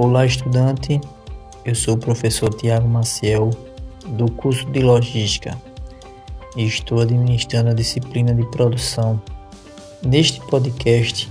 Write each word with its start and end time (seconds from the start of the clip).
Olá, 0.00 0.24
estudante. 0.24 1.00
Eu 1.64 1.74
sou 1.74 1.94
o 1.94 1.98
professor 1.98 2.54
Tiago 2.54 2.86
Maciel, 2.86 3.50
do 4.10 4.30
curso 4.30 4.64
de 4.70 4.78
Logística, 4.78 5.60
e 6.56 6.62
estou 6.64 7.00
administrando 7.00 7.70
a 7.70 7.74
disciplina 7.74 8.32
de 8.32 8.48
produção. 8.48 9.20
Neste 10.00 10.40
podcast, 10.46 11.28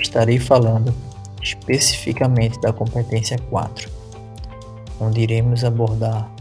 estarei 0.00 0.38
falando 0.38 0.94
especificamente 1.42 2.58
da 2.62 2.72
competência 2.72 3.36
4, 3.50 3.90
onde 4.98 5.20
iremos 5.20 5.62
abordar 5.62 6.34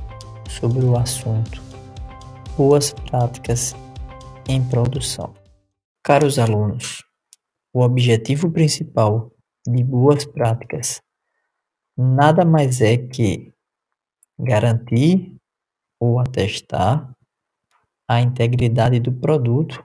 sobre 0.47 0.85
o 0.85 0.97
assunto 0.97 1.61
boas 2.55 2.93
práticas 2.93 3.75
em 4.47 4.63
produção. 4.63 5.33
Caros 6.01 6.39
alunos, 6.39 7.03
o 7.73 7.81
objetivo 7.81 8.49
principal 8.49 9.33
de 9.67 9.83
boas 9.83 10.23
práticas 10.23 11.05
nada 11.97 12.45
mais 12.45 12.81
é 12.81 12.97
que 12.97 13.51
garantir 14.39 15.35
ou 15.99 16.19
atestar 16.19 17.11
a 18.07 18.21
integridade 18.21 18.99
do 18.99 19.11
produto 19.11 19.83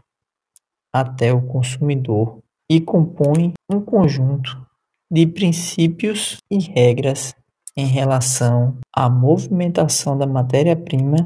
até 0.93 1.33
o 1.33 1.41
consumidor 1.47 2.38
e 2.71 2.80
compõe 2.80 3.55
um 3.71 3.80
conjunto 3.80 4.65
de 5.11 5.27
princípios 5.27 6.38
e 6.51 6.59
regras 6.59 7.35
em 7.77 7.87
relação 7.87 8.79
à 8.95 9.09
movimentação 9.09 10.16
da 10.16 10.27
matéria-prima 10.27 11.16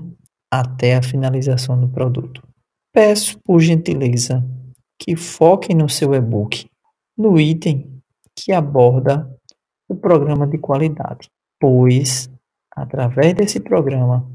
até 0.51 0.95
a 0.95 1.03
finalização 1.03 1.81
do 1.81 1.89
produto. 1.89 2.43
Peço, 2.93 3.39
por 3.45 3.61
gentileza, 3.61 4.45
que 4.99 5.17
foquem 5.17 5.77
no 5.77 5.89
seu 5.89 6.15
e-book 6.15 6.69
no 7.17 7.41
item 7.41 8.03
que 8.35 8.53
aborda 8.53 9.36
o 9.89 9.95
programa 9.95 10.47
de 10.47 10.59
qualidade, 10.59 11.31
pois, 11.61 12.31
através 12.71 13.35
desse 13.35 13.61
programa, 13.61 14.29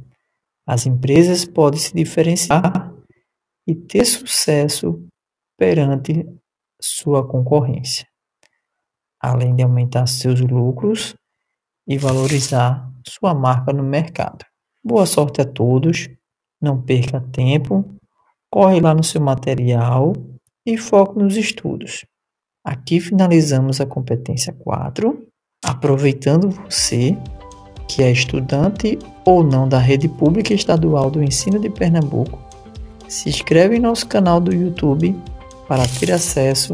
as 0.66 0.86
empresas 0.86 1.46
podem 1.46 1.80
se 1.80 1.94
diferenciar 1.94 2.94
e 3.68 3.76
ter 3.76 4.06
sucesso 4.06 5.06
perante 5.58 6.26
sua 6.82 7.28
concorrência, 7.28 8.08
além 9.20 9.56
de 9.56 9.64
aumentar 9.64 10.08
seus 10.08 10.40
lucros 10.40 11.16
e 11.88 11.98
valorizar 11.98 12.92
sua 13.08 13.34
marca 13.34 13.74
no 13.74 13.84
mercado. 13.84 14.46
Boa 14.84 15.06
sorte 15.06 15.42
a 15.42 15.46
todos, 15.46 16.10
não 16.60 16.82
perca 16.82 17.22
tempo, 17.22 17.86
corre 18.50 18.80
lá 18.80 18.94
no 18.94 19.04
seu 19.04 19.22
material 19.22 20.14
e 20.66 20.78
foque 20.78 21.20
nos 21.20 21.36
estudos. 21.36 22.06
Aqui 22.64 23.00
finalizamos 23.00 23.82
a 23.82 23.86
competência 23.86 24.54
4, 24.54 25.28
aproveitando 25.64 26.50
você 26.50 27.18
que 27.88 28.02
é 28.02 28.12
estudante 28.12 28.98
ou 29.26 29.44
não 29.44 29.68
da 29.68 29.78
rede 29.78 30.08
pública 30.08 30.54
estadual 30.54 31.12
do 31.12 31.22
ensino 31.22 31.60
de 31.60 31.70
Pernambuco, 31.70 32.40
se 33.08 33.30
inscreve 33.30 33.76
em 33.76 33.80
nosso 33.80 34.08
canal 34.08 34.40
do 34.40 34.54
YouTube 34.54 35.16
para 35.68 35.86
ter 36.00 36.12
acesso 36.12 36.74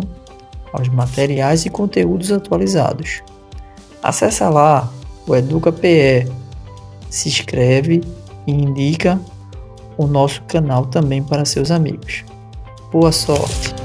aos 0.71 0.87
materiais 0.89 1.65
e 1.65 1.69
conteúdos 1.69 2.31
atualizados. 2.31 3.21
Acesse 4.01 4.43
lá 4.43 4.91
o 5.27 5.35
EducaPE, 5.35 6.31
se 7.09 7.29
inscreve 7.29 8.01
e 8.45 8.51
indica 8.51 9.19
o 9.97 10.05
nosso 10.05 10.43
canal 10.43 10.85
também 10.85 11.23
para 11.23 11.45
seus 11.45 11.71
amigos. 11.71 12.23
Boa 12.91 13.11
sorte! 13.11 13.76